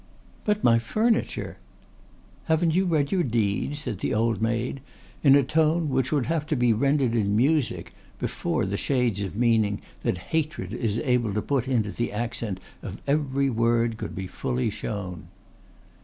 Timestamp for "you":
2.73-2.85